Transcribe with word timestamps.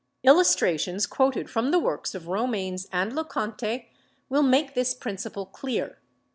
Illustrations 0.23 1.05
quoted 1.05 1.47
from 1.47 1.69
the 1.69 1.77
works 1.77 2.15
of 2.15 2.27
Romanes 2.27 2.87
and 2.91 3.13
Le 3.13 3.23
Conte 3.23 3.85
will 4.29 4.41
make 4.41 4.73
this 4.73 4.95
principle 4.95 5.45
clear. 5.45 5.99